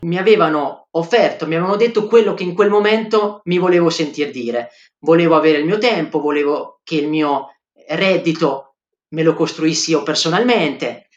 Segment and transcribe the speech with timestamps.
[0.00, 4.70] Mi avevano offerto, mi avevano detto quello che in quel momento mi volevo sentir dire.
[5.00, 7.56] Volevo avere il mio tempo, volevo che il mio
[7.88, 8.76] reddito
[9.14, 11.08] me lo costruissi io personalmente.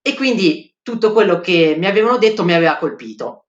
[0.00, 3.46] E quindi tutto quello che mi avevano detto mi aveva colpito.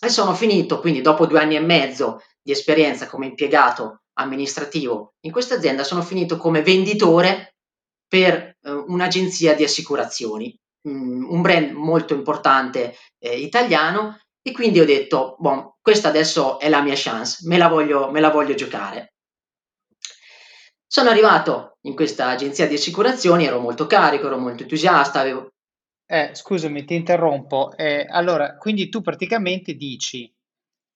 [0.00, 5.32] E sono finito quindi dopo due anni e mezzo di esperienza come impiegato amministrativo in
[5.32, 7.54] questa azienda, sono finito come venditore
[8.08, 14.84] per eh, un'agenzia di assicurazioni, mh, un brand molto importante eh, italiano e quindi ho
[14.84, 19.14] detto, boh, questa adesso è la mia chance, me la voglio, me la voglio giocare.
[20.86, 25.20] Sono arrivato in questa agenzia di assicurazioni, ero molto carico, ero molto entusiasta.
[25.20, 25.52] Avevo...
[26.04, 27.72] Eh, scusami, ti interrompo.
[27.76, 30.30] Eh, allora, quindi tu praticamente dici,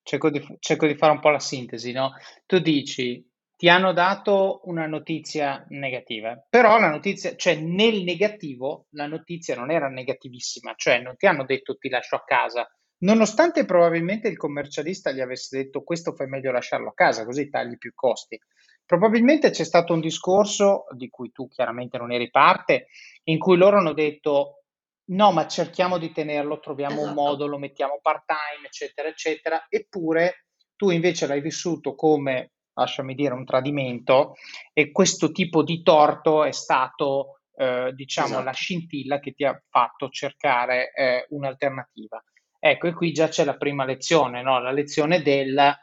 [0.02, 2.12] cerco di, cerco di fare un po' la sintesi, no?
[2.44, 9.06] Tu dici, ti hanno dato una notizia negativa, però la notizia, cioè nel negativo, la
[9.06, 12.68] notizia non era negativissima, cioè non ti hanno detto ti lascio a casa,
[12.98, 17.76] Nonostante probabilmente il commercialista gli avesse detto questo fai meglio lasciarlo a casa, così tagli
[17.76, 18.40] più costi.
[18.86, 22.86] Probabilmente c'è stato un discorso di cui tu chiaramente non eri parte,
[23.24, 24.62] in cui loro hanno detto
[25.08, 27.08] no, ma cerchiamo di tenerlo, troviamo esatto.
[27.08, 33.34] un modo, lo mettiamo part-time, eccetera, eccetera, eppure tu invece l'hai vissuto come, lasciami dire,
[33.34, 34.36] un tradimento
[34.72, 38.44] e questo tipo di torto è stato, eh, diciamo, esatto.
[38.44, 42.22] la scintilla che ti ha fatto cercare eh, un'alternativa.
[42.58, 44.60] Ecco, e qui già c'è la prima lezione, no?
[44.60, 45.74] la lezione del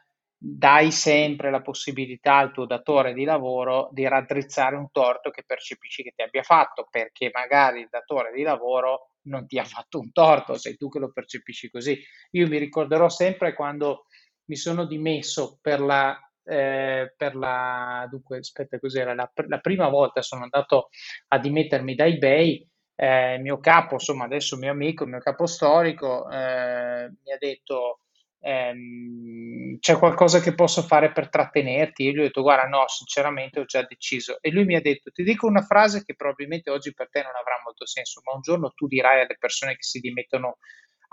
[0.45, 6.03] dai sempre la possibilità al tuo datore di lavoro di raddrizzare un torto che percepisci
[6.03, 10.11] che ti abbia fatto, perché magari il datore di lavoro non ti ha fatto un
[10.11, 11.97] torto, sei tu che lo percepisci così.
[12.31, 14.07] Io mi ricorderò sempre quando
[14.49, 20.21] mi sono dimesso per la, eh, per la dunque, aspetta, cos'era, la, la prima volta
[20.21, 20.89] sono andato
[21.29, 25.45] a dimettermi da eBay eh, il mio capo, insomma adesso mio amico, il mio capo
[25.45, 27.99] storico, eh, mi ha detto
[28.39, 32.03] ehm, c'è qualcosa che posso fare per trattenerti?
[32.03, 34.37] Io gli ho detto guarda no, sinceramente ho già deciso.
[34.41, 37.31] E lui mi ha detto ti dico una frase che probabilmente oggi per te non
[37.35, 40.57] avrà molto senso, ma un giorno tu dirai alle persone che si dimettono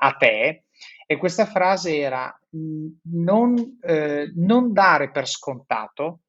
[0.00, 0.64] a te.
[1.06, 2.32] E questa frase era
[3.12, 6.20] non, eh, non dare per scontato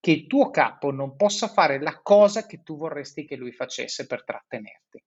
[0.00, 4.06] che il tuo capo non possa fare la cosa che tu vorresti che lui facesse
[4.06, 5.02] per trattenerti.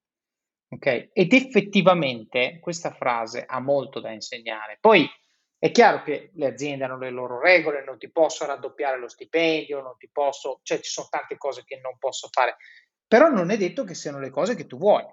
[0.70, 1.10] Ok?
[1.12, 4.78] Ed effettivamente questa frase ha molto da insegnare.
[4.80, 5.08] Poi
[5.56, 9.82] è chiaro che le aziende hanno le loro regole, non ti posso raddoppiare lo stipendio,
[9.82, 12.56] non ti posso, cioè ci sono tante cose che non posso fare,
[13.06, 15.04] però non è detto che siano le cose che tu vuoi.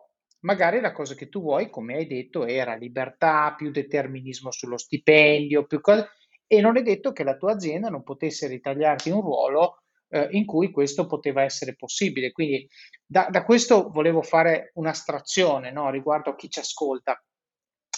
[0.45, 5.65] Magari la cosa che tu vuoi, come hai detto, era libertà, più determinismo sullo stipendio,
[5.65, 6.09] più cose
[6.47, 10.45] e non è detto che la tua azienda non potesse ritagliarti un ruolo eh, in
[10.45, 12.31] cui questo poteva essere possibile.
[12.31, 12.67] Quindi
[13.03, 17.19] da, da questo volevo fare un'astrazione no, riguardo a chi ci ascolta.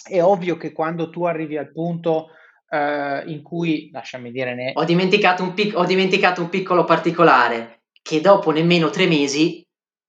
[0.02, 2.28] È ovvio che quando tu arrivi al punto
[2.70, 4.70] eh, in cui, lasciami dire, ne...
[4.74, 9.67] ho, dimenticato pic- ho dimenticato un piccolo particolare, che dopo nemmeno tre mesi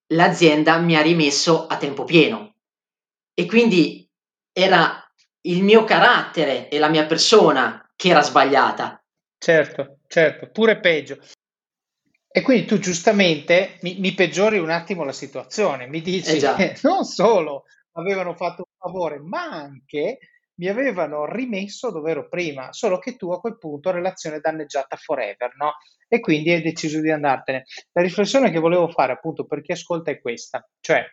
[0.10, 2.56] l'azienda mi ha rimesso a tempo pieno.
[3.34, 4.08] E quindi
[4.52, 5.04] era
[5.42, 9.04] il mio carattere e la mia persona che era sbagliata.
[9.38, 11.18] Certo, certo, pure peggio.
[12.32, 17.04] E quindi tu giustamente mi, mi peggiori un attimo la situazione, mi dici eh non
[17.04, 17.64] solo
[17.94, 20.20] avevano fatto un favore, ma anche
[20.60, 25.56] mi avevano rimesso dove ero prima, solo che tu a quel punto relazione danneggiata forever,
[25.56, 25.74] no?
[26.08, 27.64] E quindi hai deciso di andartene.
[27.94, 31.04] La riflessione che volevo fare appunto per chi ascolta è questa, cioè,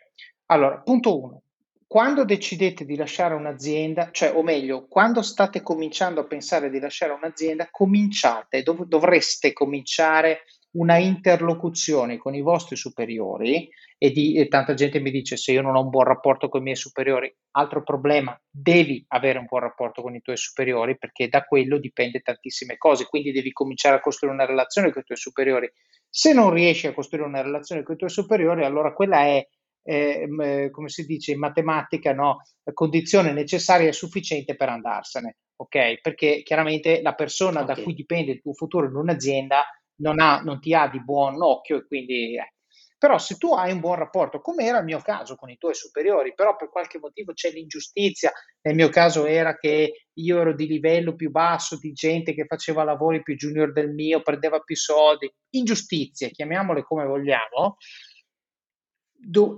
[0.47, 1.41] allora, punto uno,
[1.87, 7.13] quando decidete di lasciare un'azienda, cioè, o meglio, quando state cominciando a pensare di lasciare
[7.13, 10.41] un'azienda, cominciate, dov- dovreste cominciare
[10.71, 15.61] una interlocuzione con i vostri superiori e, di, e tanta gente mi dice se io
[15.61, 19.61] non ho un buon rapporto con i miei superiori, altro problema, devi avere un buon
[19.61, 24.01] rapporto con i tuoi superiori perché da quello dipende tantissime cose, quindi devi cominciare a
[24.01, 25.71] costruire una relazione con i tuoi superiori.
[26.09, 29.47] Se non riesci a costruire una relazione con i tuoi superiori, allora quella è
[29.87, 32.41] eh, come si dice in matematica, no?
[32.73, 36.01] condizione necessaria e sufficiente per andarsene, ok?
[36.01, 37.75] Perché chiaramente la persona okay.
[37.75, 39.63] da cui dipende il tuo futuro in un'azienda
[39.97, 42.35] non, ha, non ti ha di buon occhio e quindi...
[42.35, 42.53] Eh.
[42.99, 45.75] Però se tu hai un buon rapporto, come era il mio caso con i tuoi
[45.75, 50.65] superiori, però per qualche motivo c'è l'ingiustizia, nel mio caso era che io ero di
[50.65, 55.31] livello più basso, di gente che faceva lavori più junior del mio, prendeva più soldi,
[55.51, 57.77] ingiustizie, chiamiamole come vogliamo,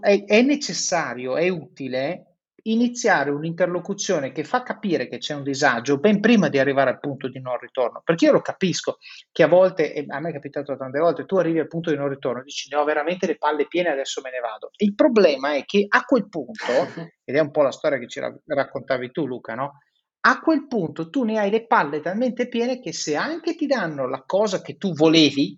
[0.01, 2.29] è necessario, è utile
[2.63, 7.27] iniziare un'interlocuzione che fa capire che c'è un disagio ben prima di arrivare al punto
[7.27, 8.01] di non ritorno.
[8.03, 8.97] Perché io lo capisco
[9.31, 11.97] che a volte, e a me è capitato tante volte, tu arrivi al punto di
[11.97, 14.71] non ritorno, dici ne ho veramente le palle piene, adesso me ne vado.
[14.77, 16.63] Il problema è che a quel punto,
[17.23, 19.79] ed è un po' la storia che ci raccontavi tu Luca, no?
[20.21, 24.07] A quel punto tu ne hai le palle talmente piene che se anche ti danno
[24.07, 25.57] la cosa che tu volevi,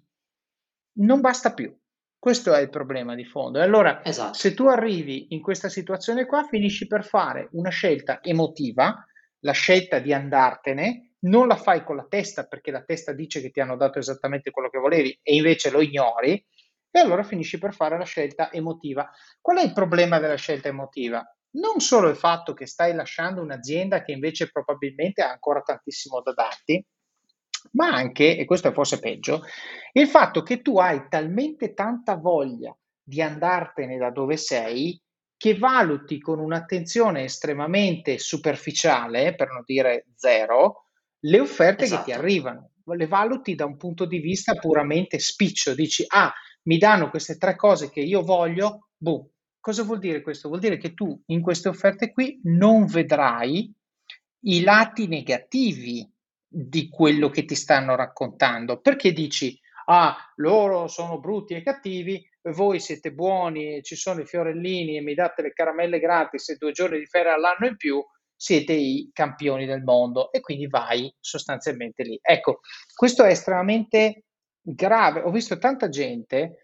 [0.99, 1.75] non basta più.
[2.21, 3.57] Questo è il problema di fondo.
[3.57, 4.35] E allora, esatto.
[4.35, 9.03] se tu arrivi in questa situazione qua, finisci per fare una scelta emotiva,
[9.39, 13.49] la scelta di andartene, non la fai con la testa perché la testa dice che
[13.49, 16.33] ti hanno dato esattamente quello che volevi e invece lo ignori,
[16.91, 19.09] e allora finisci per fare la scelta emotiva.
[19.41, 21.25] Qual è il problema della scelta emotiva?
[21.53, 26.33] Non solo il fatto che stai lasciando un'azienda che invece probabilmente ha ancora tantissimo da
[26.33, 26.85] darti,
[27.71, 29.43] ma anche, e questo è forse peggio,
[29.93, 34.99] il fatto che tu hai talmente tanta voglia di andartene da dove sei
[35.37, 40.85] che valuti con un'attenzione estremamente superficiale, per non dire zero,
[41.21, 41.99] le offerte esatto.
[41.99, 42.25] che ti esatto.
[42.25, 42.69] arrivano.
[42.83, 45.73] Le valuti da un punto di vista puramente spiccio.
[45.73, 46.31] Dici, ah,
[46.63, 49.27] mi danno queste tre cose che io voglio, boom.
[49.59, 50.47] Cosa vuol dire questo?
[50.47, 53.71] Vuol dire che tu in queste offerte qui non vedrai
[54.45, 56.10] i lati negativi
[56.53, 62.21] di quello che ti stanno raccontando, perché dici, ah, loro sono brutti e cattivi,
[62.51, 66.71] voi siete buoni, ci sono i fiorellini e mi date le caramelle gratis e due
[66.71, 68.03] giorni di ferie all'anno in più,
[68.35, 72.19] siete i campioni del mondo e quindi vai sostanzialmente lì.
[72.21, 72.59] Ecco,
[72.93, 74.25] questo è estremamente
[74.61, 75.21] grave.
[75.21, 76.57] Ho visto tanta gente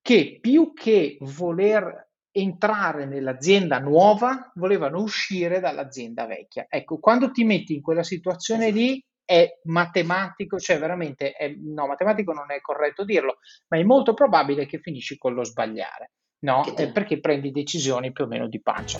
[0.00, 6.66] che più che voler entrare nell'azienda nuova, volevano uscire dall'azienda vecchia.
[6.68, 12.32] Ecco, quando ti metti in quella situazione lì, è matematico, cioè veramente, è, no, matematico
[12.32, 13.36] non è corretto dirlo,
[13.68, 16.10] ma è molto probabile che finisci con lo sbagliare,
[16.40, 16.64] no?
[16.76, 18.98] Eh, perché prendi decisioni più o meno di pancia.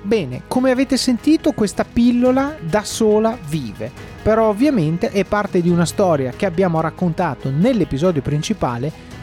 [0.00, 3.90] Bene, come avete sentito questa pillola da sola vive,
[4.22, 8.90] però ovviamente è parte di una storia che abbiamo raccontato nell'episodio principale